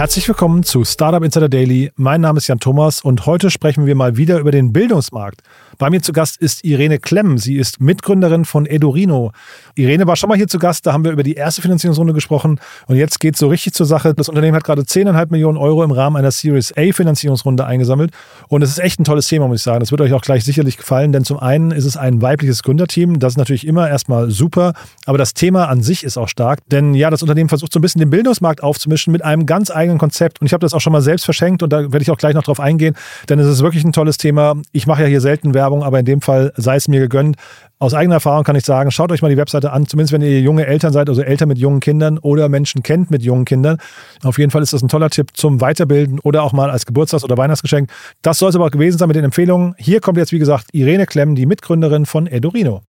[0.00, 1.92] Herzlich willkommen zu Startup Insider Daily.
[1.94, 5.42] Mein Name ist Jan Thomas und heute sprechen wir mal wieder über den Bildungsmarkt.
[5.76, 7.36] Bei mir zu Gast ist Irene Klemm.
[7.36, 9.32] Sie ist Mitgründerin von Edurino.
[9.74, 12.60] Irene war schon mal hier zu Gast, da haben wir über die erste Finanzierungsrunde gesprochen
[12.86, 14.14] und jetzt geht es so richtig zur Sache.
[14.14, 18.10] Das Unternehmen hat gerade 10,5 Millionen Euro im Rahmen einer Series A Finanzierungsrunde eingesammelt
[18.48, 19.80] und es ist echt ein tolles Thema, muss ich sagen.
[19.80, 23.18] Das wird euch auch gleich sicherlich gefallen, denn zum einen ist es ein weibliches Gründerteam,
[23.18, 24.72] das ist natürlich immer erstmal super,
[25.04, 27.82] aber das Thema an sich ist auch stark, denn ja, das Unternehmen versucht so ein
[27.82, 30.92] bisschen den Bildungsmarkt aufzumischen mit einem ganz eigenen Konzept und ich habe das auch schon
[30.92, 32.94] mal selbst verschenkt und da werde ich auch gleich noch drauf eingehen,
[33.28, 34.54] denn es ist wirklich ein tolles Thema.
[34.72, 37.36] Ich mache ja hier selten Werbung aber in dem Fall sei es mir gegönnt.
[37.78, 40.40] Aus eigener Erfahrung kann ich sagen, schaut euch mal die Webseite an, zumindest wenn ihr
[40.40, 43.78] junge Eltern seid, also Eltern mit jungen Kindern oder Menschen kennt mit jungen Kindern.
[44.22, 47.24] Auf jeden Fall ist das ein toller Tipp zum Weiterbilden oder auch mal als Geburtstags-
[47.24, 47.90] oder Weihnachtsgeschenk.
[48.20, 49.74] Das soll es aber auch gewesen sein mit den Empfehlungen.
[49.78, 52.82] Hier kommt jetzt, wie gesagt, Irene Klemm, die Mitgründerin von Edorino.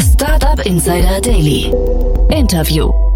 [0.00, 1.72] Startup Insider Daily.
[2.30, 3.11] Interview.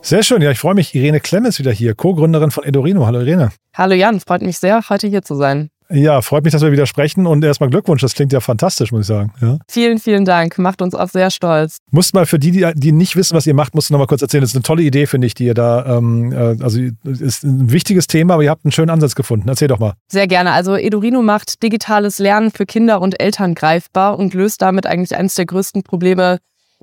[0.00, 0.94] Sehr schön, ja, ich freue mich.
[0.94, 3.04] Irene Klemm ist wieder hier, Co-Gründerin von Edorino.
[3.04, 3.50] Hallo Irene.
[3.74, 5.70] Hallo Jan, freut mich sehr, heute hier zu sein.
[5.90, 9.02] Ja, freut mich, dass wir wieder sprechen und erstmal Glückwunsch, das klingt ja fantastisch, muss
[9.02, 9.32] ich sagen.
[9.40, 9.58] Ja.
[9.70, 11.78] Vielen, vielen Dank, macht uns auch sehr stolz.
[11.90, 14.06] Musst mal für die, die, die nicht wissen, was ihr macht, musst du noch mal
[14.06, 14.42] kurz erzählen.
[14.42, 17.72] Das ist eine tolle Idee, finde ich, die ihr da, ähm, äh, also ist ein
[17.72, 19.48] wichtiges Thema, aber ihr habt einen schönen Ansatz gefunden.
[19.48, 19.94] Erzähl doch mal.
[20.12, 20.52] Sehr gerne.
[20.52, 25.36] Also Edurino macht digitales Lernen für Kinder und Eltern greifbar und löst damit eigentlich eines
[25.36, 26.38] der größten Probleme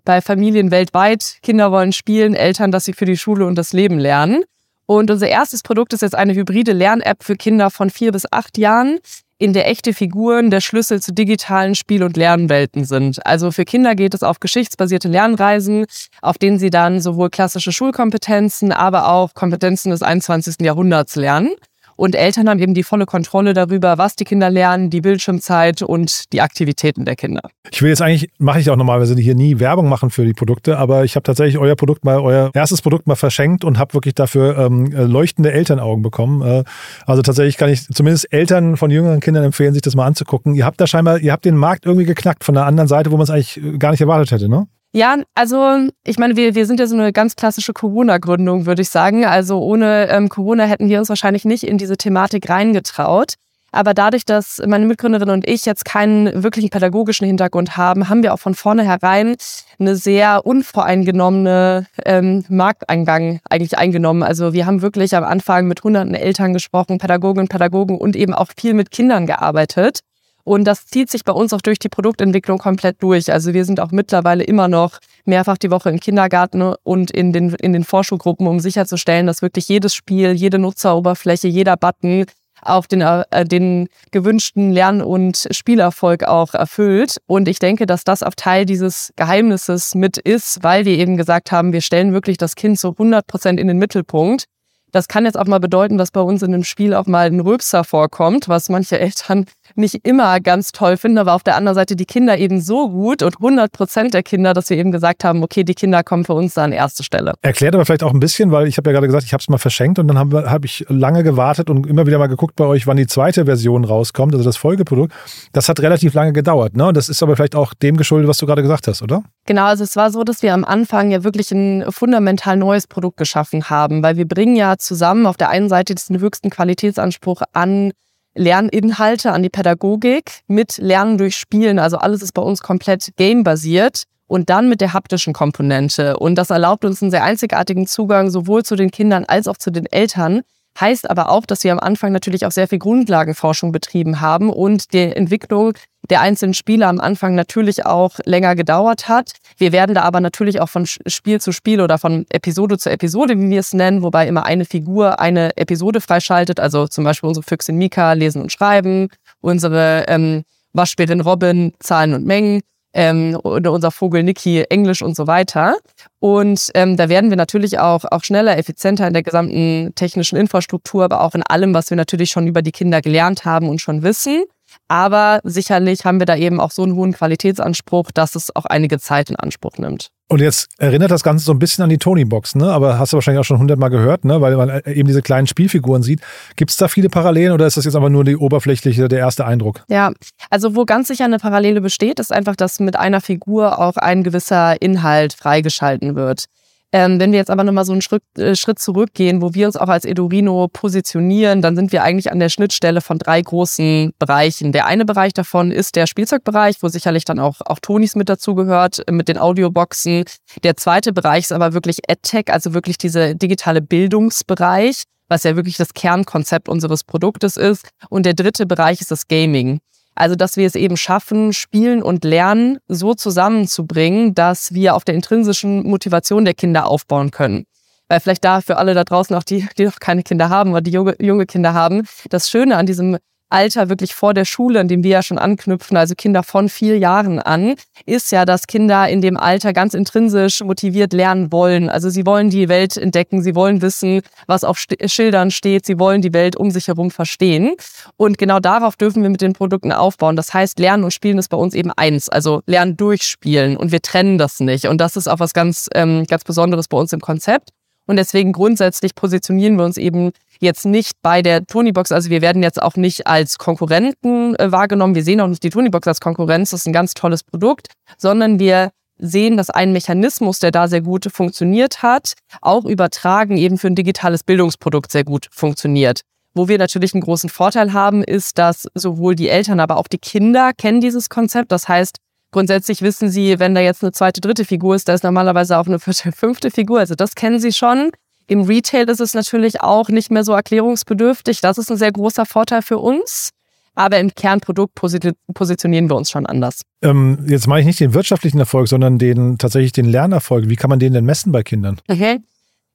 [0.06, 1.39] bei Familien weltweit.
[1.42, 4.44] Kinder wollen spielen, Eltern, dass sie für die Schule und das Leben lernen.
[4.86, 8.58] Und unser erstes Produkt ist jetzt eine hybride Lern-App für Kinder von vier bis acht
[8.58, 9.00] Jahren,
[9.38, 13.26] in der echte Figuren der Schlüssel zu digitalen Spiel- und Lernwelten sind.
[13.26, 15.86] Also für Kinder geht es auf geschichtsbasierte Lernreisen,
[16.22, 20.61] auf denen sie dann sowohl klassische Schulkompetenzen, aber auch Kompetenzen des 21.
[20.61, 21.52] Jahrhunderts lernen.
[21.95, 26.33] Und Eltern haben eben die volle Kontrolle darüber, was die Kinder lernen, die Bildschirmzeit und
[26.33, 27.42] die Aktivitäten der Kinder.
[27.71, 30.77] Ich will jetzt eigentlich, mache ich auch normalerweise hier nie Werbung machen für die Produkte,
[30.77, 34.15] aber ich habe tatsächlich euer Produkt mal, euer erstes Produkt mal verschenkt und habe wirklich
[34.15, 36.42] dafür ähm, leuchtende Elternaugen bekommen.
[36.42, 36.64] Äh,
[37.05, 40.53] also tatsächlich kann ich zumindest Eltern von jüngeren Kindern empfehlen, sich das mal anzugucken.
[40.55, 43.17] Ihr habt da scheinbar, ihr habt den Markt irgendwie geknackt von der anderen Seite, wo
[43.17, 44.67] man es eigentlich gar nicht erwartet hätte, ne?
[44.95, 48.88] Ja, also ich meine, wir, wir sind ja so eine ganz klassische Corona-Gründung, würde ich
[48.88, 49.26] sagen.
[49.26, 53.33] Also ohne ähm, Corona hätten wir uns wahrscheinlich nicht in diese Thematik reingetraut.
[53.73, 58.33] Aber dadurch, dass meine Mitgründerin und ich jetzt keinen wirklichen pädagogischen Hintergrund haben, haben wir
[58.33, 59.36] auch von vornherein
[59.80, 64.23] eine sehr unvoreingenommene ähm, Markteingang eigentlich eingenommen.
[64.23, 68.48] Also wir haben wirklich am Anfang mit hunderten Eltern gesprochen, Pädagoginnen, Pädagogen und eben auch
[68.56, 70.00] viel mit Kindern gearbeitet.
[70.45, 73.33] Und das zieht sich bei uns auch durch die Produktentwicklung komplett durch.
[73.33, 77.50] Also wir sind auch mittlerweile immer noch mehrfach die Woche im Kindergarten und in den,
[77.56, 82.26] in den Vorschulgruppen, um sicherzustellen, dass wirklich jedes Spiel, jede Nutzeroberfläche, jeder Button
[82.61, 87.17] auch den, äh, den gewünschten Lern- und Spielerfolg auch erfüllt.
[87.26, 91.52] Und ich denke, dass das auch Teil dieses Geheimnisses mit ist, weil wir eben gesagt
[91.52, 94.45] haben, wir stellen wirklich das Kind zu 100 Prozent in den Mittelpunkt.
[94.92, 97.42] Das kann jetzt auch mal bedeuten, dass bei uns in einem Spiel auch mal ein
[97.42, 99.45] Rülpser vorkommt, was manche Eltern
[99.77, 103.23] nicht immer ganz toll finden, aber auf der anderen Seite die Kinder eben so gut
[103.23, 106.33] und 100 Prozent der Kinder, dass wir eben gesagt haben, okay, die Kinder kommen für
[106.33, 107.33] uns da an erste Stelle.
[107.41, 109.49] Erklärt aber vielleicht auch ein bisschen, weil ich habe ja gerade gesagt, ich habe es
[109.49, 112.65] mal verschenkt und dann habe hab ich lange gewartet und immer wieder mal geguckt bei
[112.65, 115.14] euch, wann die zweite Version rauskommt, also das Folgeprodukt.
[115.53, 116.87] Das hat relativ lange gedauert, ne?
[116.87, 119.23] Und das ist aber vielleicht auch dem geschuldet, was du gerade gesagt hast, oder?
[119.45, 123.17] Genau, also es war so, dass wir am Anfang ja wirklich ein fundamental neues Produkt
[123.17, 127.91] geschaffen haben, weil wir bringen ja zusammen auf der einen Seite diesen höchsten Qualitätsanspruch an
[128.35, 131.79] Lerninhalte an die Pädagogik mit Lernen durch Spielen.
[131.79, 136.18] Also alles ist bei uns komplett gamebasiert und dann mit der haptischen Komponente.
[136.18, 139.71] Und das erlaubt uns einen sehr einzigartigen Zugang sowohl zu den Kindern als auch zu
[139.71, 140.41] den Eltern,
[140.80, 144.94] Heißt aber auch, dass wir am Anfang natürlich auch sehr viel Grundlagenforschung betrieben haben und
[144.94, 145.74] die Entwicklung
[146.09, 149.31] der einzelnen Spiele am Anfang natürlich auch länger gedauert hat.
[149.57, 153.39] Wir werden da aber natürlich auch von Spiel zu Spiel oder von Episode zu Episode,
[153.39, 156.59] wie wir es nennen, wobei immer eine Figur eine Episode freischaltet.
[156.59, 159.09] Also zum Beispiel unsere Füchsin Mika lesen und schreiben,
[159.41, 162.61] unsere ähm, Waschbärin Robin Zahlen und Mengen
[162.95, 165.75] ähm, oder unser Vogel Niki Englisch und so weiter.
[166.19, 171.03] Und ähm, da werden wir natürlich auch, auch schneller, effizienter in der gesamten technischen Infrastruktur,
[171.03, 174.01] aber auch in allem, was wir natürlich schon über die Kinder gelernt haben und schon
[174.01, 174.45] wissen.
[174.88, 178.98] Aber sicherlich haben wir da eben auch so einen hohen Qualitätsanspruch, dass es auch einige
[179.00, 180.09] Zeit in Anspruch nimmt.
[180.27, 182.72] Und jetzt erinnert das Ganze so ein bisschen an die Tony-Box, ne?
[182.72, 184.42] Aber hast du wahrscheinlich auch schon hundertmal gehört, ne?
[184.42, 186.22] Weil man äh, eben diese kleinen Spielfiguren sieht.
[186.56, 189.45] Gibt es da viele Parallelen oder ist das jetzt einfach nur die oberflächliche, der erste
[189.45, 189.83] Eindruck?
[189.88, 190.12] Ja,
[190.50, 194.24] also wo ganz sicher eine Parallele besteht, ist einfach, dass mit einer Figur auch ein
[194.24, 196.45] gewisser Inhalt freigeschalten wird.
[196.91, 199.75] Ähm, wenn wir jetzt aber nochmal so einen Schritt, äh, Schritt zurückgehen, wo wir uns
[199.75, 204.71] auch als Edurino positionieren, dann sind wir eigentlich an der Schnittstelle von drei großen Bereichen.
[204.71, 209.05] Der eine Bereich davon ist der Spielzeugbereich, wo sicherlich dann auch, auch Tonis mit dazugehört,
[209.07, 210.23] äh, mit den Audioboxen.
[210.63, 215.77] Der zweite Bereich ist aber wirklich EdTech, also wirklich dieser digitale Bildungsbereich, was ja wirklich
[215.77, 217.89] das Kernkonzept unseres Produktes ist.
[218.09, 219.79] Und der dritte Bereich ist das Gaming.
[220.15, 225.15] Also, dass wir es eben schaffen, Spielen und Lernen so zusammenzubringen, dass wir auf der
[225.15, 227.65] intrinsischen Motivation der Kinder aufbauen können.
[228.07, 230.81] Weil vielleicht da für alle da draußen, auch die, die noch keine Kinder haben oder
[230.81, 233.17] die junge, junge Kinder haben, das Schöne an diesem
[233.55, 236.97] Alter wirklich vor der Schule, in dem wir ja schon anknüpfen, also Kinder von vier
[236.97, 237.75] Jahren an,
[238.05, 241.89] ist ja, dass Kinder in dem Alter ganz intrinsisch motiviert lernen wollen.
[241.89, 246.21] Also sie wollen die Welt entdecken, sie wollen wissen, was auf Schildern steht, sie wollen
[246.21, 247.75] die Welt um sich herum verstehen.
[248.17, 250.35] Und genau darauf dürfen wir mit den Produkten aufbauen.
[250.35, 254.01] Das heißt, Lernen und Spielen ist bei uns eben eins, also Lernen durchspielen und wir
[254.01, 254.87] trennen das nicht.
[254.87, 257.69] Und das ist auch was ganz, ähm, ganz Besonderes bei uns im Konzept.
[258.07, 262.63] Und deswegen grundsätzlich positionieren wir uns eben jetzt nicht bei der Tonybox, also wir werden
[262.63, 265.15] jetzt auch nicht als Konkurrenten äh, wahrgenommen.
[265.15, 268.59] Wir sehen auch nicht die Tonybox als Konkurrenz, das ist ein ganz tolles Produkt, sondern
[268.59, 273.87] wir sehen, dass ein Mechanismus, der da sehr gut funktioniert hat, auch übertragen eben für
[273.87, 276.21] ein digitales Bildungsprodukt sehr gut funktioniert.
[276.53, 280.17] Wo wir natürlich einen großen Vorteil haben, ist, dass sowohl die Eltern, aber auch die
[280.17, 281.71] Kinder kennen dieses Konzept.
[281.71, 282.19] Das heißt,
[282.55, 285.87] grundsätzlich wissen sie, wenn da jetzt eine zweite, dritte Figur ist, da ist normalerweise auch
[285.87, 286.99] eine vierte, fünfte Figur.
[286.99, 288.11] Also das kennen sie schon.
[288.47, 291.59] Im Retail ist es natürlich auch nicht mehr so erklärungsbedürftig.
[291.59, 293.49] Das ist ein sehr großer Vorteil für uns.
[293.93, 296.81] Aber im Kernprodukt positionieren wir uns schon anders.
[297.01, 300.69] Ähm, jetzt mache ich nicht den wirtschaftlichen Erfolg, sondern den tatsächlich den Lernerfolg.
[300.69, 301.99] Wie kann man den denn messen bei Kindern?
[302.09, 302.39] Okay.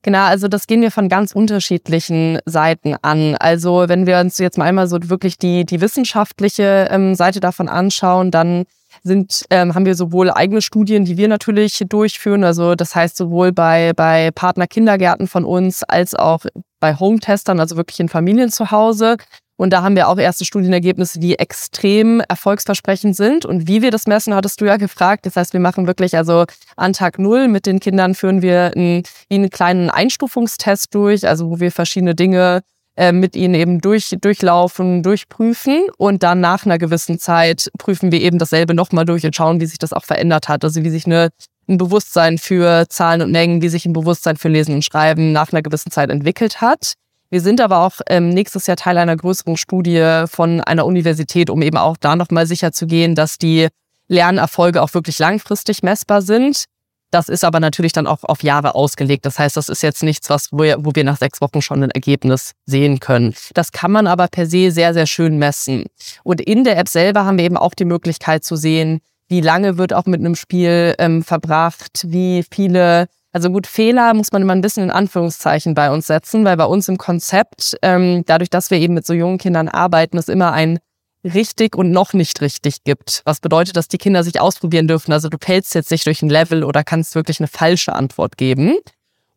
[0.03, 3.35] Genau, also das gehen wir von ganz unterschiedlichen Seiten an.
[3.35, 7.69] Also wenn wir uns jetzt mal einmal so wirklich die, die wissenschaftliche ähm, Seite davon
[7.69, 8.65] anschauen, dann
[9.03, 13.53] sind, ähm, haben wir sowohl eigene Studien, die wir natürlich durchführen, also das heißt sowohl
[13.53, 16.45] bei, bei Partnerkindergärten von uns als auch
[16.81, 19.17] bei Home-Testern, also wirklich in Familien zu Hause.
[19.61, 23.45] Und da haben wir auch erste Studienergebnisse, die extrem erfolgsversprechend sind.
[23.45, 25.27] Und wie wir das messen, hattest du ja gefragt.
[25.27, 26.47] Das heißt, wir machen wirklich, also
[26.77, 31.61] an Tag Null mit den Kindern führen wir einen, einen kleinen Einstufungstest durch, also wo
[31.61, 32.63] wir verschiedene Dinge
[33.01, 38.21] äh, mit ihnen eben durch, durchlaufen, durchprüfen und dann nach einer gewissen Zeit prüfen wir
[38.21, 40.65] eben dasselbe nochmal durch und schauen, wie sich das auch verändert hat.
[40.65, 41.31] Also wie sich eine,
[41.67, 45.51] ein Bewusstsein für Zahlen und Mengen, wie sich ein Bewusstsein für Lesen und Schreiben nach
[45.51, 46.93] einer gewissen Zeit entwickelt hat.
[47.31, 51.63] Wir sind aber auch ähm, nächstes Jahr Teil einer größeren Studie von einer Universität, um
[51.63, 53.69] eben auch da nochmal sicher zu gehen, dass die
[54.09, 56.65] Lernerfolge auch wirklich langfristig messbar sind.
[57.11, 59.27] Das ist aber natürlich dann auch auf Jahre ausgelegt.
[59.27, 61.83] Das heißt, das ist jetzt nichts, was, wo wir, wo wir nach sechs Wochen schon
[61.83, 63.35] ein Ergebnis sehen können.
[63.55, 65.87] Das kann man aber per se sehr, sehr schön messen.
[66.23, 69.79] Und in der App selber haben wir eben auch die Möglichkeit zu sehen, wie lange
[69.79, 74.55] wird auch mit einem Spiel ähm, verbracht, wie viele also gut, Fehler muss man immer
[74.55, 78.73] ein bisschen in Anführungszeichen bei uns setzen, weil bei uns im Konzept, ähm, dadurch, dass
[78.73, 80.81] wir eben mit so jungen Kindern arbeiten, es immer ein
[81.25, 83.23] richtig und noch nicht richtig gibt.
[83.25, 85.13] Was bedeutet, dass die Kinder sich ausprobieren dürfen.
[85.13, 88.77] Also du fällst jetzt nicht durch ein Level oder kannst wirklich eine falsche Antwort geben.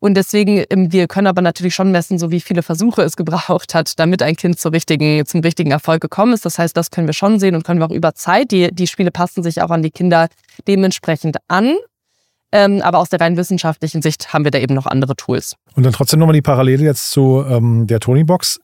[0.00, 3.74] Und deswegen, ähm, wir können aber natürlich schon messen, so wie viele Versuche es gebraucht
[3.74, 6.44] hat, damit ein Kind zur richtigen, zum richtigen Erfolg gekommen ist.
[6.44, 8.50] Das heißt, das können wir schon sehen und können wir auch über Zeit.
[8.50, 10.28] Die, die Spiele passen sich auch an die Kinder
[10.68, 11.76] dementsprechend an.
[12.52, 15.56] Ähm, aber aus der rein wissenschaftlichen Sicht haben wir da eben noch andere Tools.
[15.74, 18.60] Und dann trotzdem nochmal die Parallele jetzt zu ähm, der Tony-Box.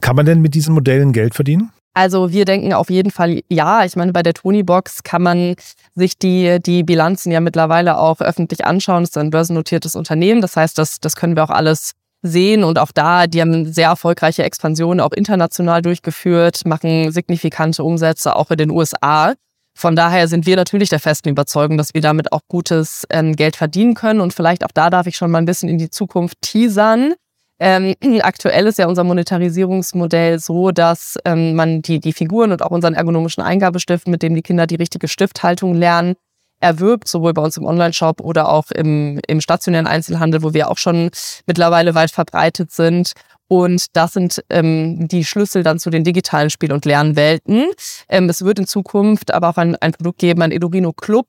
[0.00, 1.70] Kann man denn mit diesen Modellen Geld verdienen?
[1.96, 3.86] Also wir denken auf jeden Fall ja.
[3.86, 5.54] Ich meine, bei der Tony-Box kann man
[5.94, 9.02] sich die, die Bilanzen ja mittlerweile auch öffentlich anschauen.
[9.02, 10.42] Das ist ein börsennotiertes Unternehmen.
[10.42, 12.64] Das heißt, das, das können wir auch alles sehen.
[12.64, 18.50] Und auch da, die haben sehr erfolgreiche Expansionen auch international durchgeführt, machen signifikante Umsätze auch
[18.50, 19.32] in den USA.
[19.74, 23.56] Von daher sind wir natürlich der festen Überzeugung, dass wir damit auch gutes ähm, Geld
[23.56, 24.20] verdienen können.
[24.20, 27.14] Und vielleicht auch da darf ich schon mal ein bisschen in die Zukunft teasern.
[27.58, 32.70] Ähm, aktuell ist ja unser Monetarisierungsmodell so, dass ähm, man die, die Figuren und auch
[32.70, 36.14] unseren ergonomischen Eingabestift, mit dem die Kinder die richtige Stifthaltung lernen,
[36.60, 40.78] erwirbt, sowohl bei uns im Online-Shop oder auch im, im stationären Einzelhandel, wo wir auch
[40.78, 41.10] schon
[41.46, 43.12] mittlerweile weit verbreitet sind.
[43.48, 47.66] Und das sind ähm, die Schlüssel dann zu den digitalen Spiel- und Lernwelten.
[48.08, 51.26] Ähm, es wird in Zukunft aber auch ein, ein Produkt geben, ein Edurino Club,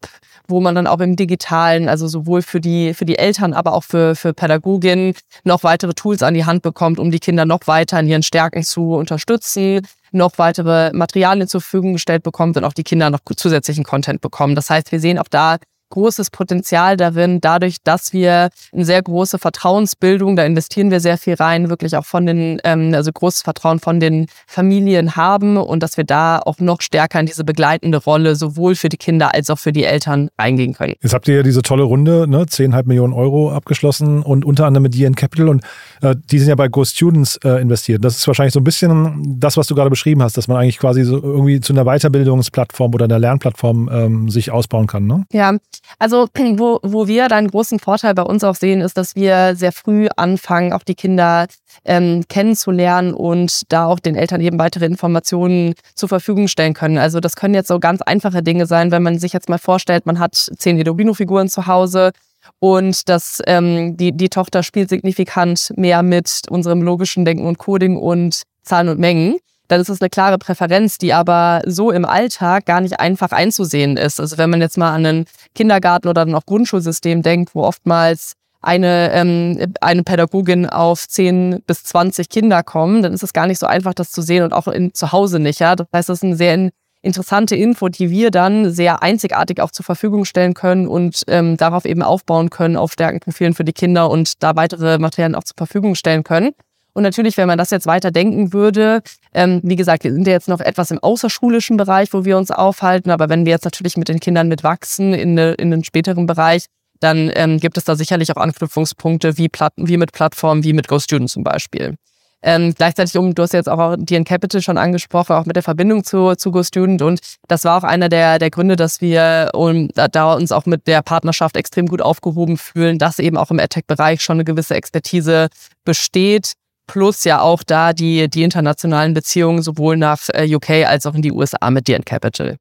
[0.47, 3.83] wo man dann auch im digitalen, also sowohl für die, für die Eltern, aber auch
[3.83, 7.99] für, für Pädagoginnen noch weitere Tools an die Hand bekommt, um die Kinder noch weiter
[7.99, 12.83] in ihren Stärken zu unterstützen, noch weitere Materialien zur Verfügung gestellt bekommt und auch die
[12.83, 14.55] Kinder noch zusätzlichen Content bekommen.
[14.55, 15.57] Das heißt, wir sehen auch da
[15.89, 21.35] großes Potenzial darin, dadurch, dass wir eine sehr große Vertrauensbildung, da investieren wir sehr viel
[21.35, 25.97] rein, wirklich auch von den, ähm, also großes Vertrauen von den Familien haben und dass
[25.97, 29.59] wir da auch noch stärker in diese begleitende Rolle sowohl für die Kinder als auch
[29.59, 30.93] für die Eltern reingehen können.
[31.01, 34.83] Jetzt habt ihr ja diese tolle Runde, ne, 10,5 Millionen Euro abgeschlossen und unter anderem
[34.83, 35.63] mit DN Capital und
[36.01, 38.03] äh, die sind ja bei Go Students äh, investiert.
[38.03, 40.79] Das ist wahrscheinlich so ein bisschen das, was du gerade beschrieben hast, dass man eigentlich
[40.79, 45.25] quasi so irgendwie zu einer Weiterbildungsplattform oder einer Lernplattform ähm, sich ausbauen kann, ne?
[45.31, 45.53] Ja,
[45.99, 49.71] also wo, wo wir dann großen Vorteil bei uns auch sehen, ist, dass wir sehr
[49.71, 51.47] früh anfangen, auch die Kinder
[51.85, 56.97] ähm, kennenzulernen und da auch den Eltern eben weitere Informationen zur Verfügung stellen können.
[56.97, 60.05] Also das können jetzt so ganz einfache Dinge sein, wenn man sich jetzt mal vorstellt,
[60.05, 62.11] man hat zehn Edobino-Figuren zu Hause
[62.59, 67.97] und das, ähm, die, die Tochter spielt signifikant mehr mit unserem logischen Denken und Coding
[67.97, 72.65] und Zahlen und Mengen dann ist es eine klare Präferenz, die aber so im Alltag
[72.65, 74.19] gar nicht einfach einzusehen ist.
[74.19, 78.33] Also wenn man jetzt mal an einen Kindergarten oder dann auch Grundschulsystem denkt, wo oftmals
[78.61, 83.59] eine, ähm, eine Pädagogin auf 10 bis 20 Kinder kommen, dann ist es gar nicht
[83.59, 85.59] so einfach, das zu sehen und auch in, zu Hause nicht.
[85.59, 85.75] Ja?
[85.75, 86.69] Das heißt, das ist eine sehr
[87.01, 91.85] interessante Info, die wir dann sehr einzigartig auch zur Verfügung stellen können und ähm, darauf
[91.85, 95.95] eben aufbauen können, auf Stärkenprofilen für die Kinder und da weitere Materialien auch zur Verfügung
[95.95, 96.51] stellen können.
[96.97, 100.33] Und natürlich, wenn man das jetzt weiter denken würde, ähm, wie gesagt, wir sind ja
[100.33, 103.97] jetzt noch etwas im außerschulischen Bereich, wo wir uns aufhalten, aber wenn wir jetzt natürlich
[103.97, 106.65] mit den Kindern mitwachsen in, ne, in den späteren Bereich,
[106.99, 110.87] dann ähm, gibt es da sicherlich auch Anknüpfungspunkte wie, Plat wie mit Plattformen, wie mit
[110.87, 111.97] GoStudent zum Beispiel.
[112.41, 116.03] Ähm, gleichzeitig, um, du hast jetzt auch DN Capital schon angesprochen, auch mit der Verbindung
[116.03, 117.03] zu, zu GoStudent.
[117.03, 120.65] Und das war auch einer der, der Gründe, dass wir um, da, da uns auch
[120.65, 124.73] mit der Partnerschaft extrem gut aufgehoben fühlen, dass eben auch im AdTech-Bereich schon eine gewisse
[124.73, 125.49] Expertise
[125.85, 126.53] besteht
[126.87, 131.21] plus ja auch da die, die internationalen Beziehungen sowohl nach äh, UK als auch in
[131.21, 132.57] die USA mit DN Capital.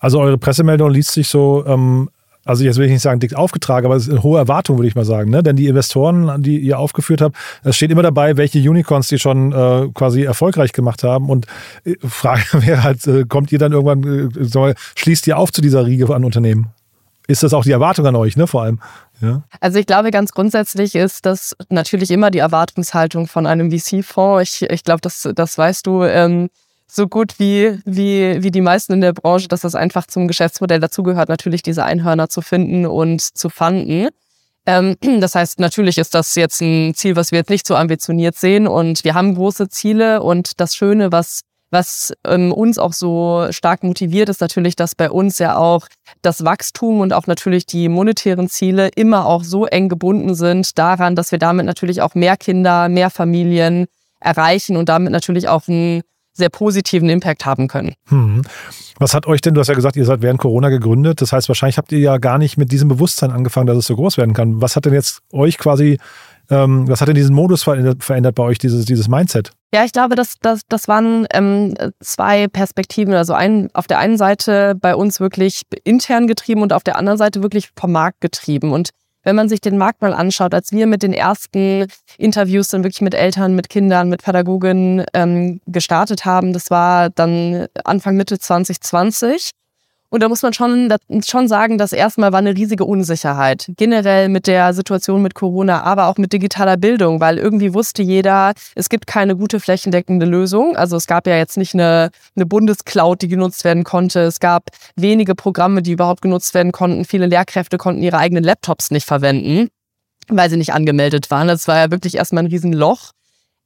[0.00, 2.10] Also eure Pressemeldung liest sich so, ähm,
[2.44, 4.88] also jetzt will ich nicht sagen dick aufgetragen, aber es ist eine hohe Erwartung, würde
[4.88, 5.30] ich mal sagen.
[5.30, 5.42] Ne?
[5.42, 9.52] Denn die Investoren, die ihr aufgeführt habt, es steht immer dabei, welche Unicorns die schon
[9.52, 11.28] äh, quasi erfolgreich gemacht haben.
[11.28, 11.46] Und
[11.84, 15.86] äh, Frage wäre halt, äh, kommt ihr dann irgendwann, äh, schließt ihr auf zu dieser
[15.86, 16.68] Riege an Unternehmen?
[17.26, 18.80] Ist das auch die Erwartung an euch, ne, vor allem?
[19.20, 19.42] Ja.
[19.60, 24.42] Also ich glaube, ganz grundsätzlich ist das natürlich immer die Erwartungshaltung von einem VC-Fonds.
[24.42, 26.50] Ich, ich glaube, das, das weißt du ähm,
[26.86, 30.80] so gut wie, wie, wie die meisten in der Branche, dass das einfach zum Geschäftsmodell
[30.80, 34.08] dazugehört, natürlich diese Einhörner zu finden und zu fanden.
[34.66, 38.36] Ähm, das heißt, natürlich ist das jetzt ein Ziel, was wir jetzt nicht so ambitioniert
[38.36, 43.46] sehen und wir haben große Ziele und das Schöne, was was ähm, uns auch so
[43.50, 45.88] stark motiviert, ist natürlich, dass bei uns ja auch
[46.22, 51.16] das Wachstum und auch natürlich die monetären Ziele immer auch so eng gebunden sind daran,
[51.16, 53.86] dass wir damit natürlich auch mehr Kinder, mehr Familien
[54.20, 57.94] erreichen und damit natürlich auch einen sehr positiven Impact haben können.
[58.08, 58.42] Hm.
[58.98, 61.48] Was hat euch denn, du hast ja gesagt, ihr seid während Corona gegründet, das heißt,
[61.48, 64.34] wahrscheinlich habt ihr ja gar nicht mit diesem Bewusstsein angefangen, dass es so groß werden
[64.34, 64.60] kann.
[64.60, 65.98] Was hat denn jetzt euch quasi
[66.50, 69.52] ähm, was hat denn diesen Modus verändert, verändert bei euch, dieses, dieses Mindset?
[69.74, 73.14] Ja, ich glaube, das, das, das waren ähm, zwei Perspektiven.
[73.14, 77.18] Also ein, auf der einen Seite bei uns wirklich intern getrieben und auf der anderen
[77.18, 78.72] Seite wirklich vom Markt getrieben.
[78.72, 78.90] Und
[79.24, 83.00] wenn man sich den Markt mal anschaut, als wir mit den ersten Interviews dann wirklich
[83.00, 89.50] mit Eltern, mit Kindern, mit Pädagogen ähm, gestartet haben, das war dann Anfang Mitte 2020.
[90.16, 90.90] Und da muss man schon,
[91.26, 93.66] schon sagen, dass erstmal war eine riesige Unsicherheit.
[93.76, 98.54] Generell mit der Situation mit Corona, aber auch mit digitaler Bildung, weil irgendwie wusste jeder,
[98.74, 100.74] es gibt keine gute flächendeckende Lösung.
[100.74, 104.20] Also es gab ja jetzt nicht eine, eine Bundescloud, die genutzt werden konnte.
[104.20, 107.04] Es gab wenige Programme, die überhaupt genutzt werden konnten.
[107.04, 109.68] Viele Lehrkräfte konnten ihre eigenen Laptops nicht verwenden
[110.28, 111.46] weil sie nicht angemeldet waren.
[111.46, 113.12] Das war ja wirklich erstmal ein Riesenloch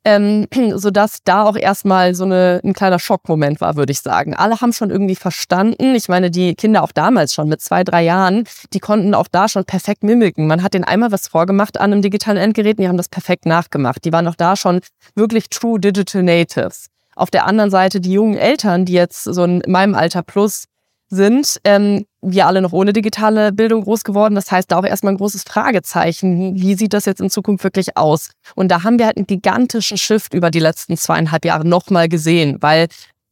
[0.05, 4.35] ähm, sodass da auch erstmal so eine, ein kleiner Schockmoment war, würde ich sagen.
[4.35, 5.95] Alle haben schon irgendwie verstanden.
[5.95, 9.49] Ich meine, die Kinder auch damals schon mit zwei, drei Jahren, die konnten auch da
[9.49, 10.47] schon perfekt mimiken.
[10.47, 13.47] Man hat denen einmal was vorgemacht an einem digitalen Endgerät und die haben das perfekt
[13.47, 14.05] nachgemacht.
[14.05, 14.81] Die waren auch da schon
[15.15, 16.87] wirklich True Digital Natives.
[17.17, 20.65] Auf der anderen Seite die jungen Eltern, die jetzt so in meinem Alter plus
[21.11, 24.37] sind, ähm, wir alle noch ohne digitale Bildung groß geworden.
[24.37, 26.55] Das heißt, da auch erstmal ein großes Fragezeichen.
[26.55, 28.31] Wie sieht das jetzt in Zukunft wirklich aus?
[28.55, 32.59] Und da haben wir halt einen gigantischen Shift über die letzten zweieinhalb Jahre nochmal gesehen,
[32.61, 32.87] weil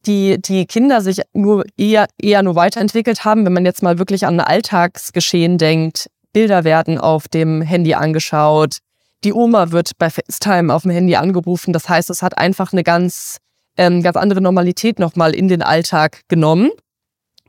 [0.05, 4.25] die, die Kinder sich nur eher, eher nur weiterentwickelt haben, wenn man jetzt mal wirklich
[4.25, 6.07] an Alltagsgeschehen denkt.
[6.33, 8.77] Bilder werden auf dem Handy angeschaut.
[9.23, 11.73] Die Oma wird bei FaceTime auf dem Handy angerufen.
[11.73, 13.37] Das heißt, es hat einfach eine ganz,
[13.77, 16.71] ähm, ganz andere Normalität nochmal in den Alltag genommen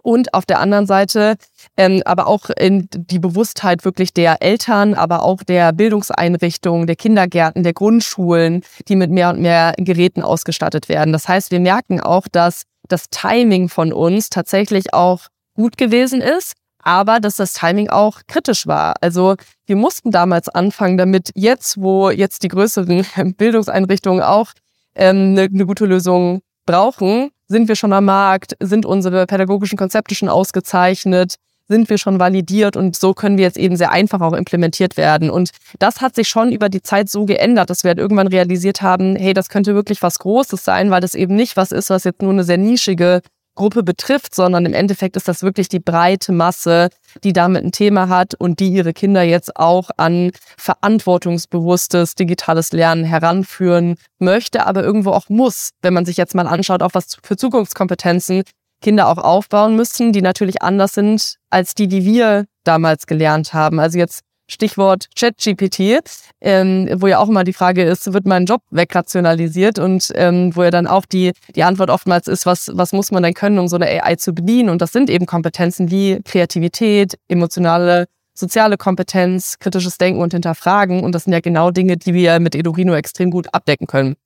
[0.02, 1.37] und auf der anderen Seite
[1.76, 7.62] ähm, aber auch in die Bewusstheit wirklich der Eltern, aber auch der Bildungseinrichtungen, der Kindergärten,
[7.62, 11.12] der Grundschulen, die mit mehr und mehr Geräten ausgestattet werden.
[11.12, 16.54] Das heißt, wir merken auch, dass das Timing von uns tatsächlich auch gut gewesen ist,
[16.83, 18.95] aber dass das Timing auch kritisch war.
[19.00, 23.04] Also wir mussten damals anfangen, damit jetzt, wo jetzt die größeren
[23.37, 24.52] Bildungseinrichtungen auch
[24.95, 30.14] ähm, eine, eine gute Lösung brauchen, sind wir schon am Markt, sind unsere pädagogischen Konzepte
[30.14, 31.35] schon ausgezeichnet,
[31.66, 32.76] sind wir schon validiert?
[32.76, 35.30] Und so können wir jetzt eben sehr einfach auch implementiert werden.
[35.30, 38.83] Und das hat sich schon über die Zeit so geändert, dass wir halt irgendwann realisiert
[38.83, 42.04] haben, hey, das könnte wirklich was Großes sein, weil das eben nicht was ist, was
[42.04, 43.21] jetzt nur eine sehr nischige
[43.54, 46.88] Gruppe betrifft, sondern im Endeffekt ist das wirklich die breite Masse,
[47.25, 53.04] die damit ein Thema hat und die ihre Kinder jetzt auch an verantwortungsbewusstes digitales Lernen
[53.04, 57.37] heranführen möchte, aber irgendwo auch muss, wenn man sich jetzt mal anschaut, auch was für
[57.37, 58.45] Zukunftskompetenzen
[58.80, 63.78] Kinder auch aufbauen müssen, die natürlich anders sind als die, die wir damals gelernt haben.
[63.78, 66.00] Also jetzt Stichwort ChatGPT,
[66.40, 70.62] ähm, wo ja auch immer die Frage ist, wird mein Job wegrationalisiert und ähm, wo
[70.62, 73.69] ja dann auch die, die Antwort oftmals ist, was, was muss man denn können, um
[73.69, 74.69] so eine AI zu bedienen?
[74.69, 81.02] Und das sind eben Kompetenzen wie Kreativität, emotionale, soziale Kompetenz, kritisches Denken und Hinterfragen.
[81.04, 84.16] Und das sind ja genau Dinge, die wir mit Edurino extrem gut abdecken können.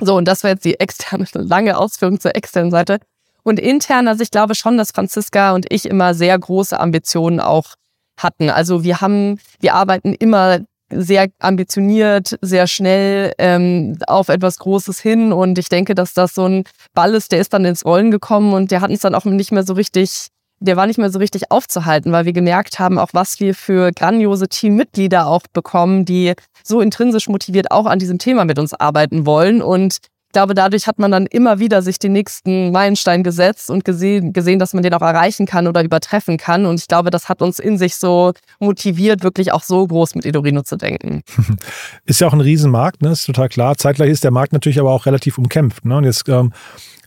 [0.00, 2.98] So, und das war jetzt die externe, lange Ausführung zur externen Seite.
[3.42, 7.74] Und intern, also ich glaube schon, dass Franziska und ich immer sehr große Ambitionen auch
[8.16, 8.50] hatten.
[8.50, 15.32] Also wir haben, wir arbeiten immer sehr ambitioniert, sehr schnell ähm, auf etwas Großes hin.
[15.32, 18.52] Und ich denke, dass das so ein Ball ist, der ist dann ins Rollen gekommen
[18.54, 20.28] und der hat uns dann auch nicht mehr so richtig,
[20.60, 23.90] der war nicht mehr so richtig aufzuhalten, weil wir gemerkt haben, auch was wir für
[23.90, 29.26] grandiose Teammitglieder auch bekommen, die so intrinsisch motiviert auch an diesem Thema mit uns arbeiten
[29.26, 29.62] wollen.
[29.62, 29.98] Und
[30.36, 34.58] glaube, dadurch hat man dann immer wieder sich den nächsten Meilenstein gesetzt und gesehen, gesehen,
[34.58, 36.66] dass man den auch erreichen kann oder übertreffen kann.
[36.66, 40.26] Und ich glaube, das hat uns in sich so motiviert, wirklich auch so groß mit
[40.26, 41.22] Edorino zu denken.
[42.04, 43.12] Ist ja auch ein Riesenmarkt, ne?
[43.12, 43.78] ist total klar.
[43.78, 45.86] Zeitgleich ist der Markt natürlich aber auch relativ umkämpft.
[45.86, 45.96] Ne?
[45.96, 46.52] Und jetzt ähm,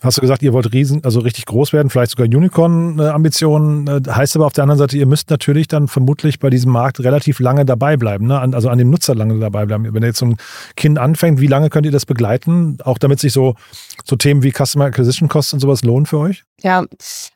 [0.01, 3.87] hast du gesagt, ihr wollt riesen, also richtig groß werden, vielleicht sogar Unicorn-Ambitionen.
[3.87, 6.99] Äh, heißt aber auf der anderen Seite, ihr müsst natürlich dann vermutlich bei diesem Markt
[6.99, 8.39] relativ lange dabei bleiben, ne?
[8.39, 9.93] also an dem Nutzer lange dabei bleiben.
[9.93, 10.37] Wenn jetzt so ein
[10.75, 12.77] Kind anfängt, wie lange könnt ihr das begleiten?
[12.83, 13.55] Auch damit sich so,
[14.03, 16.43] so Themen wie Customer Acquisition Costs und sowas lohnen für euch?
[16.61, 16.85] Ja,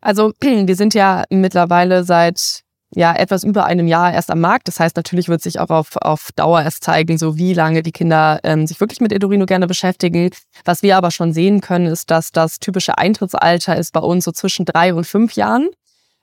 [0.01, 2.63] also wir sind ja mittlerweile seit
[2.95, 4.67] ja etwas über einem Jahr erst am Markt.
[4.67, 7.91] Das heißt, natürlich wird sich auch auf, auf Dauer erst zeigen, so wie lange die
[7.91, 10.29] Kinder ähm, sich wirklich mit Edurino gerne beschäftigen.
[10.65, 14.31] Was wir aber schon sehen können, ist, dass das typische Eintrittsalter ist bei uns so
[14.31, 15.69] zwischen drei und fünf Jahren.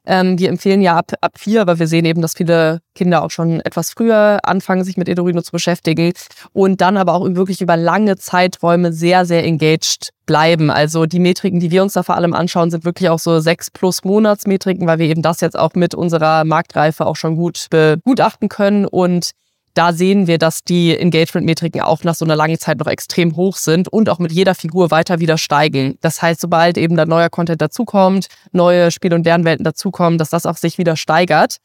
[0.07, 3.31] Ähm, wir empfehlen ja ab, ab vier, aber wir sehen eben, dass viele Kinder auch
[3.31, 6.13] schon etwas früher anfangen, sich mit Edurino zu beschäftigen
[6.53, 10.71] und dann aber auch wirklich über lange Zeiträume sehr, sehr engaged bleiben.
[10.71, 13.71] Also die Metriken, die wir uns da vor allem anschauen, sind wirklich auch so sechs
[13.71, 18.49] plus Monatsmetriken, weil wir eben das jetzt auch mit unserer Marktreife auch schon gut begutachten
[18.49, 19.33] können und
[19.75, 23.57] da sehen wir, dass die Engagement-Metriken auch nach so einer langen Zeit noch extrem hoch
[23.57, 25.97] sind und auch mit jeder Figur weiter wieder steigen.
[26.01, 30.47] Das heißt, sobald eben da neuer Content dazukommt, neue Spiel- und Lernwelten dazukommen, dass das
[30.47, 31.59] auch sich wieder steigert.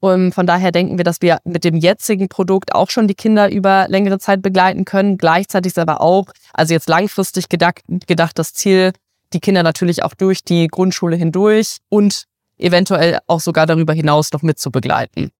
[0.00, 3.48] Und von daher denken wir, dass wir mit dem jetzigen Produkt auch schon die Kinder
[3.48, 5.16] über längere Zeit begleiten können.
[5.16, 8.92] Gleichzeitig ist aber auch, also jetzt langfristig gedacht, gedacht das Ziel,
[9.32, 12.24] die Kinder natürlich auch durch die Grundschule hindurch und
[12.58, 15.30] eventuell auch sogar darüber hinaus noch mit zu begleiten.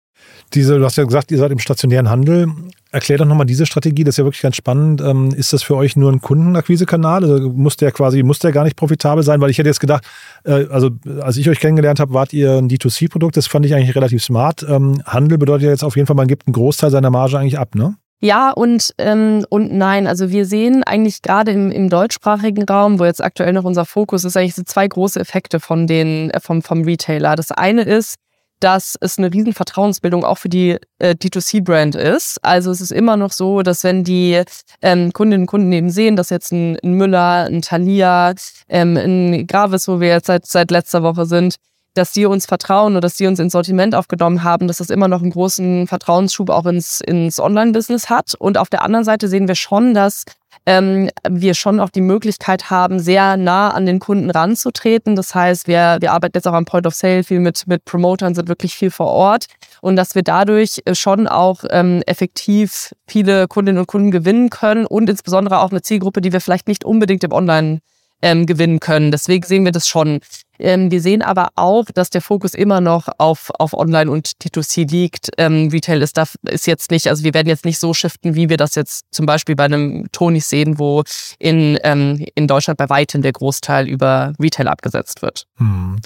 [0.55, 2.49] Diese, du hast ja gesagt, ihr seid im stationären Handel.
[2.91, 5.01] Erklär doch nochmal diese Strategie, das ist ja wirklich ganz spannend.
[5.01, 7.25] Ähm, ist das für euch nur ein Kundenakquisekanal?
[7.25, 9.41] Also muss der quasi, muss der gar nicht profitabel sein?
[9.41, 10.05] Weil ich hätte jetzt gedacht,
[10.45, 10.91] äh, also
[11.23, 13.37] als ich euch kennengelernt habe, wart ihr ein D2C-Produkt.
[13.39, 14.65] Das fand ich eigentlich relativ smart.
[14.69, 17.59] Ähm, Handel bedeutet ja jetzt auf jeden Fall, man gibt einen Großteil seiner Marge eigentlich
[17.59, 17.97] ab, ne?
[18.25, 20.07] Ja und, ähm, und nein.
[20.07, 24.23] Also wir sehen eigentlich gerade im, im deutschsprachigen Raum, wo jetzt aktuell noch unser Fokus
[24.25, 27.35] ist, eigentlich so zwei große Effekte von den, äh, vom, vom Retailer.
[27.35, 28.15] Das eine ist,
[28.63, 32.39] dass es eine riesen Vertrauensbildung auch für die äh, D2C-Brand ist.
[32.43, 34.43] Also es ist immer noch so, dass wenn die
[34.81, 38.35] ähm, Kundinnen und Kunden eben sehen, dass jetzt ein, ein Müller, ein Thalia,
[38.69, 41.57] ähm, ein Gravis, wo wir jetzt seit, seit letzter Woche sind,
[41.95, 45.09] dass die uns vertrauen oder dass die uns ins Sortiment aufgenommen haben, dass das immer
[45.09, 48.35] noch einen großen Vertrauensschub auch ins, ins Online-Business hat.
[48.39, 50.25] Und auf der anderen Seite sehen wir schon, dass
[50.67, 55.17] ähm, wir schon auch die Möglichkeit haben, sehr nah an den Kunden ranzutreten.
[55.17, 58.35] Das heißt, wir, wir arbeiten jetzt auch am Point of Sale viel mit, mit Promotern,
[58.35, 59.47] sind wirklich viel vor Ort
[59.81, 64.87] und dass wir dadurch äh, schon auch ähm, effektiv viele Kundinnen und Kunden gewinnen können
[64.87, 67.81] und insbesondere auch eine Zielgruppe, die wir vielleicht nicht unbedingt im Online
[68.23, 69.11] ähm, gewinnen können.
[69.11, 70.21] Deswegen sehen wir das schon.
[70.59, 74.89] Ähm, wir sehen aber auch, dass der Fokus immer noch auf, auf Online und T2C
[74.89, 75.31] liegt.
[75.37, 78.49] Ähm, Retail ist, da, ist jetzt nicht, also wir werden jetzt nicht so shiften, wie
[78.49, 81.03] wir das jetzt zum Beispiel bei einem Tony sehen, wo
[81.39, 85.47] in, ähm, in Deutschland bei weitem der Großteil über Retail abgesetzt wird.
[85.57, 85.97] Hm.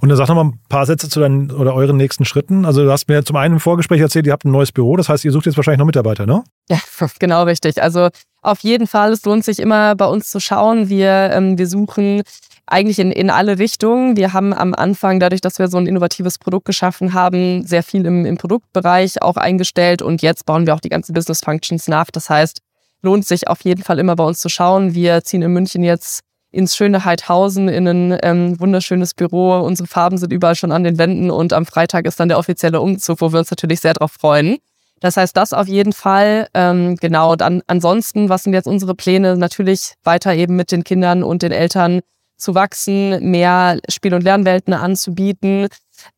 [0.00, 2.64] Und dann sag noch mal ein paar Sätze zu deinen oder euren nächsten Schritten.
[2.66, 5.08] Also du hast mir zum einen im Vorgespräch erzählt, ihr habt ein neues Büro, das
[5.08, 6.44] heißt, ihr sucht jetzt wahrscheinlich noch Mitarbeiter, ne?
[6.70, 6.78] Ja,
[7.18, 7.82] genau richtig.
[7.82, 8.08] Also
[8.44, 10.88] auf jeden Fall, es lohnt sich immer bei uns zu schauen.
[10.88, 12.22] Wir, ähm, wir suchen
[12.66, 14.16] eigentlich in, in alle Richtungen.
[14.16, 18.06] Wir haben am Anfang, dadurch, dass wir so ein innovatives Produkt geschaffen haben, sehr viel
[18.06, 22.10] im, im Produktbereich auch eingestellt und jetzt bauen wir auch die ganzen Business Functions nach.
[22.10, 22.60] Das heißt,
[23.02, 24.94] lohnt sich auf jeden Fall immer bei uns zu schauen.
[24.94, 29.58] Wir ziehen in München jetzt ins schöne Heidhausen in ein ähm, wunderschönes Büro.
[29.60, 32.80] Unsere Farben sind überall schon an den Wänden und am Freitag ist dann der offizielle
[32.80, 34.58] Umzug, wo wir uns natürlich sehr darauf freuen.
[35.04, 36.48] Das heißt, das auf jeden Fall.
[36.54, 37.34] Ähm, genau.
[37.34, 39.36] An, ansonsten, was sind jetzt unsere Pläne?
[39.36, 42.00] Natürlich weiter eben mit den Kindern und den Eltern
[42.38, 45.68] zu wachsen, mehr Spiel- und Lernwelten anzubieten,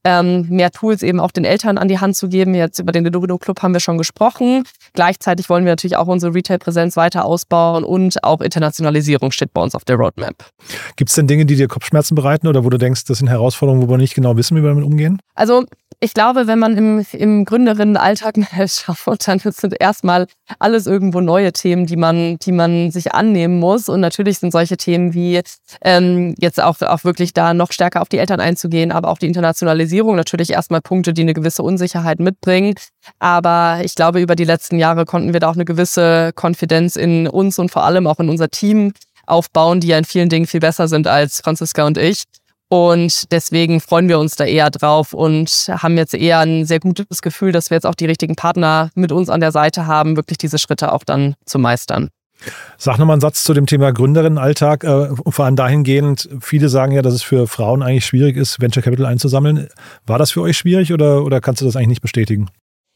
[0.05, 2.55] ähm, mehr Tools eben auch den Eltern an die Hand zu geben.
[2.55, 4.64] Jetzt über den Ledovido Club haben wir schon gesprochen.
[4.94, 9.75] Gleichzeitig wollen wir natürlich auch unsere Retail-Präsenz weiter ausbauen und auch Internationalisierung steht bei uns
[9.75, 10.35] auf der Roadmap.
[10.96, 13.87] Gibt es denn Dinge, die dir Kopfschmerzen bereiten oder wo du denkst, das sind Herausforderungen,
[13.87, 15.20] wo wir nicht genau wissen, wie wir damit umgehen?
[15.35, 15.64] Also
[16.01, 18.35] ich glaube, wenn man im, im Gründerinnenalltag
[18.66, 20.27] schaut, dann sind erstmal
[20.59, 23.88] alles irgendwo neue Themen, die man, die man sich annehmen muss.
[23.88, 25.40] Und natürlich sind solche Themen wie
[25.83, 29.27] ähm, jetzt auch, auch wirklich da noch stärker auf die Eltern einzugehen, aber auch die
[29.76, 32.74] Internationalisierung natürlich erstmal Punkte, die eine gewisse Unsicherheit mitbringen.
[33.18, 37.28] Aber ich glaube, über die letzten Jahre konnten wir da auch eine gewisse Konfidenz in
[37.28, 38.92] uns und vor allem auch in unser Team
[39.26, 42.24] aufbauen, die ja in vielen Dingen viel besser sind als Franziska und ich.
[42.68, 47.22] Und deswegen freuen wir uns da eher drauf und haben jetzt eher ein sehr gutes
[47.22, 50.38] Gefühl, dass wir jetzt auch die richtigen Partner mit uns an der Seite haben, wirklich
[50.38, 52.08] diese Schritte auch dann zu meistern.
[52.79, 54.85] Sag nochmal einen Satz zu dem Thema Gründerinnenalltag.
[54.85, 58.83] Äh, vor allem dahingehend, viele sagen ja, dass es für Frauen eigentlich schwierig ist, Venture
[58.83, 59.68] Capital einzusammeln.
[60.07, 62.49] War das für euch schwierig oder, oder kannst du das eigentlich nicht bestätigen?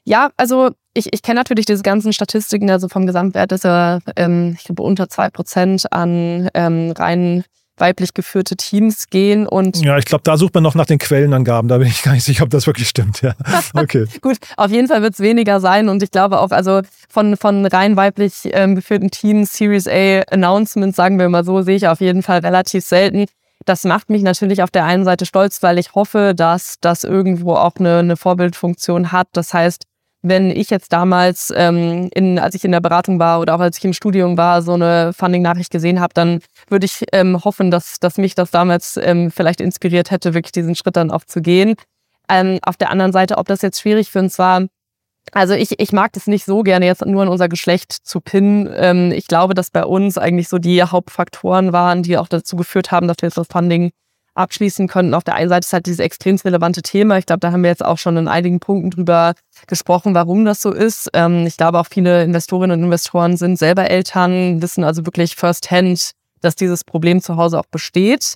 [0.04, 4.56] Ja, also ich, ich kenne natürlich diese ganzen Statistiken, also vom Gesamtwert ist er, ähm,
[4.58, 7.44] ich glaube, unter zwei Prozent an ähm, rein
[7.80, 9.82] weiblich geführte Teams gehen und.
[9.84, 11.68] Ja, ich glaube, da sucht man noch nach den Quellenangaben.
[11.68, 13.22] Da bin ich gar nicht sicher, ob das wirklich stimmt.
[13.22, 13.34] Ja.
[13.74, 14.06] Okay.
[14.20, 17.64] Gut, auf jeden Fall wird es weniger sein und ich glaube auch, also von, von
[17.66, 22.00] rein weiblich ähm, geführten Teams, Series A Announcements, sagen wir mal so, sehe ich auf
[22.00, 23.26] jeden Fall relativ selten.
[23.64, 27.54] Das macht mich natürlich auf der einen Seite stolz, weil ich hoffe, dass das irgendwo
[27.54, 29.28] auch eine, eine Vorbildfunktion hat.
[29.32, 29.84] Das heißt,
[30.22, 33.78] wenn ich jetzt damals, ähm, in, als ich in der Beratung war oder auch als
[33.78, 37.98] ich im Studium war, so eine Funding-Nachricht gesehen habe, dann würde ich ähm, hoffen, dass,
[38.00, 41.74] dass mich das damals ähm, vielleicht inspiriert hätte, wirklich diesen Schritt dann auch zu gehen.
[42.28, 44.66] Ähm, auf der anderen Seite, ob das jetzt schwierig für uns war,
[45.32, 48.68] also ich, ich mag das nicht so gerne, jetzt nur an unser Geschlecht zu pinnen.
[48.74, 52.90] Ähm, ich glaube, dass bei uns eigentlich so die Hauptfaktoren waren, die auch dazu geführt
[52.90, 53.90] haben, dass wir jetzt das Funding
[54.34, 55.14] abschließen könnten.
[55.14, 57.18] Auf der einen Seite ist halt dieses extrem relevante Thema.
[57.18, 59.34] Ich glaube, da haben wir jetzt auch schon in einigen Punkten drüber
[59.66, 61.10] gesprochen, warum das so ist.
[61.14, 66.12] Ähm, ich glaube, auch viele Investorinnen und Investoren sind selber Eltern, wissen also wirklich firsthand,
[66.40, 68.34] dass dieses Problem zu Hause auch besteht.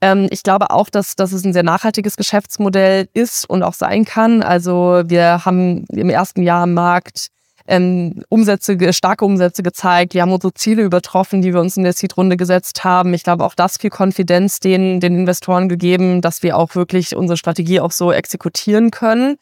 [0.00, 4.04] Ähm, ich glaube auch, dass, dass es ein sehr nachhaltiges Geschäftsmodell ist und auch sein
[4.04, 4.42] kann.
[4.42, 7.28] Also wir haben im ersten Jahr am Markt
[7.68, 10.14] ähm, Umsätze, starke Umsätze gezeigt.
[10.14, 13.14] Wir haben unsere Ziele übertroffen, die wir uns in der Seed-Runde gesetzt haben.
[13.14, 17.36] Ich glaube, auch das viel Konfidenz den, den Investoren gegeben, dass wir auch wirklich unsere
[17.36, 19.36] Strategie auch so exekutieren können.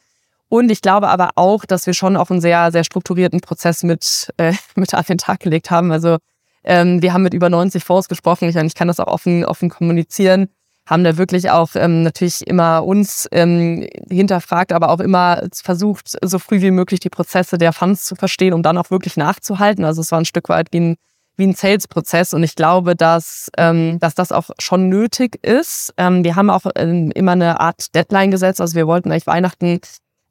[0.48, 4.32] Und ich glaube aber auch, dass wir schon auch einen sehr, sehr strukturierten Prozess mit,
[4.36, 5.92] äh, mit an den Tag gelegt haben.
[5.92, 6.18] Also
[6.64, 8.48] ähm, wir haben mit über 90 Fonds gesprochen.
[8.48, 10.48] Ich, ich kann das auch offen, offen kommunizieren
[10.86, 16.38] haben da wirklich auch ähm, natürlich immer uns ähm, hinterfragt, aber auch immer versucht, so
[16.38, 19.84] früh wie möglich die Prozesse der Funds zu verstehen, um dann auch wirklich nachzuhalten.
[19.84, 20.96] Also es war ein Stück weit wie ein,
[21.36, 25.94] wie ein Sales-Prozess und ich glaube, dass, ähm, dass das auch schon nötig ist.
[25.96, 28.60] Ähm, wir haben auch ähm, immer eine Art Deadline gesetzt.
[28.60, 29.80] Also wir wollten eigentlich Weihnachten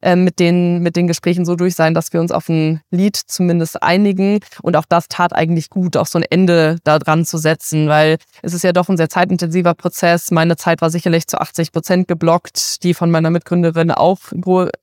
[0.04, 3.16] äh, mit, den, mit den Gesprächen so durch sein, dass wir uns auf ein Lied
[3.16, 4.40] zumindest einigen.
[4.62, 8.18] Und auch das tat eigentlich gut, auch so ein Ende da dran zu setzen, weil
[8.42, 10.30] es ist ja doch ein sehr zeitintensiver Prozess.
[10.30, 14.18] Meine Zeit war sicherlich zu 80 Prozent geblockt, die von meiner Mitgründerin auch,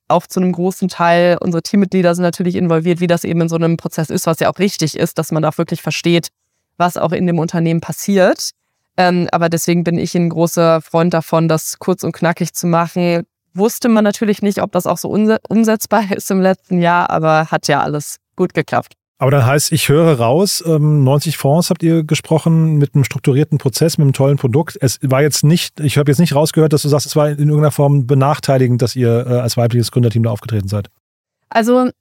[0.08, 1.38] auch zu einem großen Teil.
[1.40, 4.52] Unsere Teammitglieder sind natürlich involviert, wie das eben in so einem Prozess ist, was ja
[4.52, 6.30] auch richtig ist, dass man da wirklich versteht,
[6.78, 8.50] was auch in dem Unternehmen passiert.
[8.98, 13.24] Ähm, aber deswegen bin ich ein großer Freund davon, das kurz und knackig zu machen,
[13.54, 17.68] wusste man natürlich nicht, ob das auch so umsetzbar ist im letzten Jahr, aber hat
[17.68, 18.94] ja alles gut geklappt.
[19.22, 23.60] Aber dann heißt, ich höre raus, 90 ähm, Fonds habt ihr gesprochen mit einem strukturierten
[23.60, 24.80] Prozess, mit einem tollen Produkt.
[24.82, 27.38] Es war jetzt nicht, ich habe jetzt nicht rausgehört, dass du sagst, es war in
[27.38, 30.88] irgendeiner Form benachteiligend, dass ihr äh, als weibliches Gründerteam da aufgetreten seid.
[31.50, 31.92] Also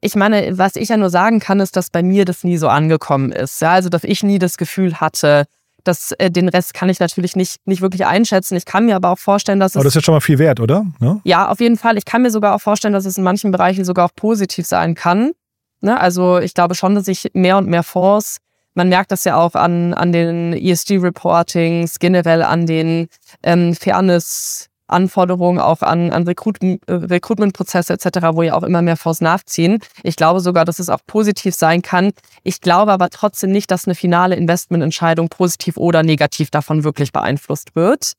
[0.00, 2.68] ich meine, was ich ja nur sagen kann, ist, dass bei mir das nie so
[2.68, 3.60] angekommen ist.
[3.60, 5.44] Ja, also dass ich nie das Gefühl hatte,
[5.84, 8.56] das, äh, den Rest kann ich natürlich nicht, nicht wirklich einschätzen.
[8.56, 9.76] Ich kann mir aber auch vorstellen, dass es.
[9.76, 10.84] Aber das ist ja schon mal viel wert, oder?
[10.98, 11.20] Ne?
[11.24, 11.96] Ja, auf jeden Fall.
[11.98, 14.94] Ich kann mir sogar auch vorstellen, dass es in manchen Bereichen sogar auch positiv sein
[14.94, 15.32] kann.
[15.80, 15.98] Ne?
[15.98, 18.38] Also ich glaube schon, dass ich mehr und mehr Fonds,
[18.74, 23.08] man merkt das ja auch an, an den ESG-Reportings, generell an den
[23.42, 28.96] ähm, Fairness- Anforderungen auch an, an Recruitment, äh, Recruitment-Prozesse etc., wo ja auch immer mehr
[28.96, 29.78] Fonds nachziehen.
[30.02, 32.10] Ich glaube sogar, dass es auch positiv sein kann.
[32.42, 37.74] Ich glaube aber trotzdem nicht, dass eine finale Investmententscheidung positiv oder negativ davon wirklich beeinflusst
[37.74, 38.12] wird.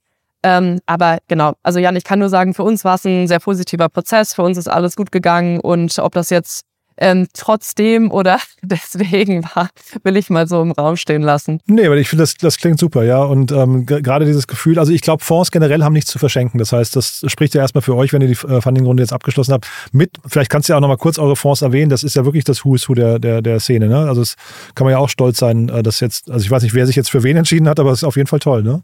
[0.43, 3.39] Ähm, aber genau, also Jan, ich kann nur sagen, für uns war es ein sehr
[3.39, 6.65] positiver Prozess, für uns ist alles gut gegangen und ob das jetzt
[7.01, 9.69] ähm, trotzdem oder deswegen war,
[10.03, 11.59] will ich mal so im Raum stehen lassen.
[11.65, 13.23] Nee, aber ich finde, das, das klingt super, ja.
[13.23, 16.59] Und ähm, gerade dieses Gefühl, also ich glaube, Fonds generell haben nichts zu verschenken.
[16.59, 19.53] Das heißt, das spricht ja erstmal für euch, wenn ihr die äh, Funding-Runde jetzt abgeschlossen
[19.53, 19.67] habt.
[19.91, 21.89] Mit, vielleicht kannst du ja auch nochmal kurz eure Fonds erwähnen.
[21.89, 23.87] Das ist ja wirklich das Who is Who der, der, der Szene.
[23.87, 23.97] Ne?
[23.97, 24.35] Also es
[24.75, 26.95] kann man ja auch stolz sein, äh, dass jetzt, also ich weiß nicht, wer sich
[26.95, 28.83] jetzt für wen entschieden hat, aber es ist auf jeden Fall toll, ne?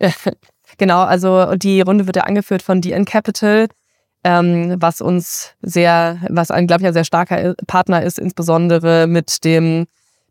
[0.76, 3.68] genau, also die Runde wird ja angeführt von DN Capital
[4.24, 9.44] ähm, was uns sehr, was ein, glaube ich, ein sehr starker Partner ist, insbesondere mit
[9.44, 9.86] dem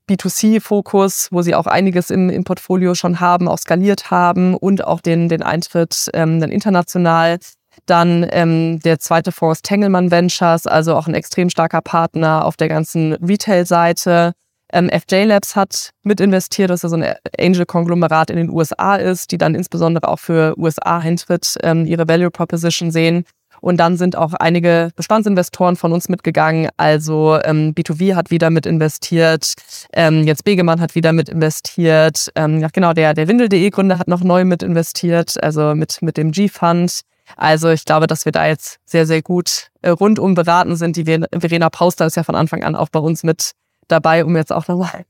[0.10, 5.00] B2C-Fokus, wo sie auch einiges im, im Portfolio schon haben, auch skaliert haben und auch
[5.00, 7.40] den, den Eintritt ähm, dann international.
[7.86, 12.68] Dann ähm, der zweite Fonds Tengelmann Ventures, also auch ein extrem starker Partner auf der
[12.68, 14.34] ganzen Retail-Seite.
[14.72, 19.32] Ähm, FJ Labs hat mit investiert, dass er so ein Angel-Konglomerat in den USA ist,
[19.32, 23.26] die dann insbesondere auch für USA-Eintritt ähm, ihre Value Proposition sehen.
[23.64, 26.70] Und dann sind auch einige Bestandsinvestoren von uns mitgegangen.
[26.76, 29.54] Also ähm, B2V hat wieder mit investiert,
[29.94, 32.30] ähm, jetzt Begemann hat wieder mit investiert.
[32.36, 36.32] Ähm, ja, genau, der, der Windel.de-Gründer hat noch neu mit investiert, also mit, mit dem
[36.34, 37.04] G-Fund.
[37.38, 40.98] Also ich glaube, dass wir da jetzt sehr, sehr gut äh, rundum beraten sind.
[40.98, 43.54] Die Verena Pauster ist ja von Anfang an auch bei uns mit
[43.88, 45.06] dabei, um jetzt auch nochmal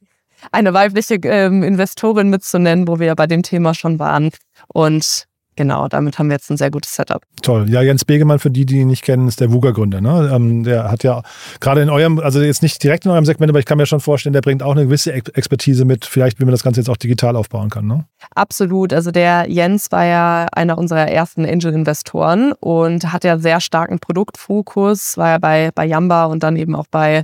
[0.52, 4.30] eine weibliche ähm, Investorin mitzunennen, wo wir ja bei dem Thema schon waren.
[4.68, 7.22] Und genau, damit haben wir jetzt ein sehr gutes Setup.
[7.42, 7.70] Toll.
[7.70, 10.02] Ja, Jens Begemann, für die, die ihn nicht kennen, ist der WUGA-Gründer.
[10.02, 10.32] Ne?
[10.34, 11.22] Ähm, der hat ja
[11.60, 14.00] gerade in eurem, also jetzt nicht direkt in eurem Segment, aber ich kann mir schon
[14.00, 16.98] vorstellen, der bringt auch eine gewisse Expertise mit, vielleicht wie man das Ganze jetzt auch
[16.98, 17.88] digital aufbauen kann.
[17.88, 18.06] Ne?
[18.36, 18.94] Absolut.
[18.94, 25.18] Also der Jens war ja einer unserer ersten Angel-Investoren und hat ja sehr starken Produktfokus,
[25.18, 27.24] war ja bei, bei Yamba und dann eben auch bei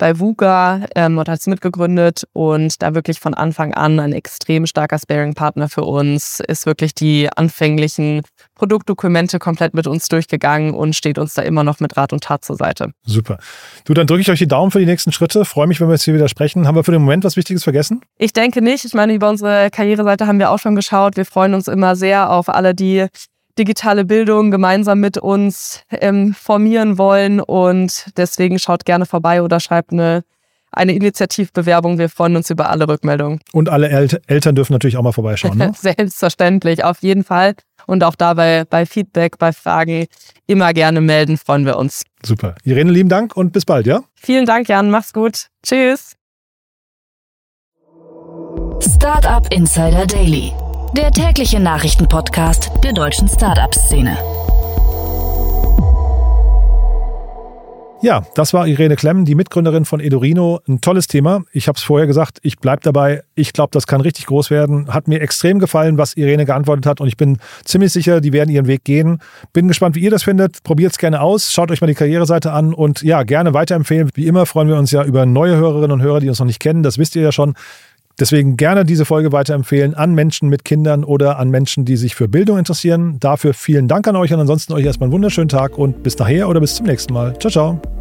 [0.00, 4.66] bei VUGA ähm, und hat es mitgegründet und da wirklich von Anfang an ein extrem
[4.66, 8.22] starker Sparing-Partner für uns, ist wirklich die anfänglichen
[8.54, 12.44] Produktdokumente komplett mit uns durchgegangen und steht uns da immer noch mit Rat und Tat
[12.44, 12.92] zur Seite.
[13.04, 13.38] Super.
[13.84, 15.44] Du, dann drücke ich euch die Daumen für die nächsten Schritte.
[15.44, 16.66] Freue mich, wenn wir jetzt hier wieder sprechen.
[16.66, 18.00] Haben wir für den Moment was Wichtiges vergessen?
[18.16, 18.86] Ich denke nicht.
[18.86, 21.18] Ich meine, über unsere Karriereseite haben wir auch schon geschaut.
[21.18, 23.06] Wir freuen uns immer sehr auf alle, die
[23.58, 27.40] digitale Bildung gemeinsam mit uns ähm, formieren wollen.
[27.40, 30.22] Und deswegen schaut gerne vorbei oder schreibt eine,
[30.72, 31.98] eine Initiativbewerbung.
[31.98, 33.40] Wir freuen uns über alle Rückmeldungen.
[33.52, 35.58] Und alle El Eltern dürfen natürlich auch mal vorbeischauen.
[35.58, 35.72] Ne?
[35.76, 37.54] Selbstverständlich, auf jeden Fall.
[37.86, 40.06] Und auch dabei bei Feedback, bei Fragen
[40.46, 42.02] immer gerne melden, freuen wir uns.
[42.24, 42.54] Super.
[42.64, 44.02] Irene, lieben Dank und bis bald, ja?
[44.14, 44.90] Vielen Dank, Jan.
[44.90, 45.48] Mach's gut.
[45.62, 46.14] Tschüss.
[48.80, 50.52] Startup Insider Daily
[50.96, 54.16] der tägliche Nachrichtenpodcast der deutschen Startup-Szene.
[58.02, 60.60] Ja, das war Irene Klemm, die Mitgründerin von Edorino.
[60.66, 61.42] Ein tolles Thema.
[61.52, 63.22] Ich habe es vorher gesagt, ich bleibe dabei.
[63.34, 64.88] Ich glaube, das kann richtig groß werden.
[64.88, 68.48] Hat mir extrem gefallen, was Irene geantwortet hat und ich bin ziemlich sicher, die werden
[68.48, 69.18] ihren Weg gehen.
[69.52, 70.62] Bin gespannt, wie ihr das findet.
[70.62, 71.52] Probiert es gerne aus.
[71.52, 74.08] Schaut euch mal die Karriereseite an und ja, gerne weiterempfehlen.
[74.14, 76.60] Wie immer freuen wir uns ja über neue Hörerinnen und Hörer, die uns noch nicht
[76.60, 76.82] kennen.
[76.82, 77.54] Das wisst ihr ja schon.
[78.20, 82.28] Deswegen gerne diese Folge weiterempfehlen an Menschen mit Kindern oder an Menschen, die sich für
[82.28, 83.16] Bildung interessieren.
[83.18, 86.48] Dafür vielen Dank an euch und ansonsten euch erstmal einen wunderschönen Tag und bis nachher
[86.48, 87.38] oder bis zum nächsten Mal.
[87.38, 87.99] Ciao, ciao.